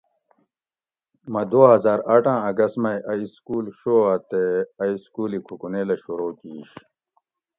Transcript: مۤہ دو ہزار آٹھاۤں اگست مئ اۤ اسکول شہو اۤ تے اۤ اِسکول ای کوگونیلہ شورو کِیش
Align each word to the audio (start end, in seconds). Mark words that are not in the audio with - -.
مۤہ 1.31 1.43
دو 1.51 1.61
ہزار 1.73 1.99
آٹھاۤں 2.13 2.39
اگست 2.49 2.77
مئ 2.83 2.97
اۤ 3.11 3.19
اسکول 3.23 3.65
شہو 3.79 3.95
اۤ 4.13 4.19
تے 4.29 4.41
اۤ 4.83 4.91
اِسکول 4.95 5.31
ای 5.35 5.39
کوگونیلہ 5.45 5.95
شورو 6.03 6.29
کِیش 6.39 6.71